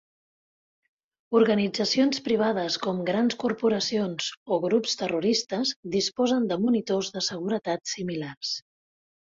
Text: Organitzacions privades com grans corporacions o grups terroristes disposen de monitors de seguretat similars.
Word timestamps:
Organitzacions 1.39 2.21
privades 2.27 2.77
com 2.87 3.03
grans 3.11 3.37
corporacions 3.45 4.31
o 4.55 4.59
grups 4.65 4.97
terroristes 5.03 5.75
disposen 5.99 6.51
de 6.53 6.61
monitors 6.67 7.15
de 7.19 7.25
seguretat 7.31 7.95
similars. 7.97 8.59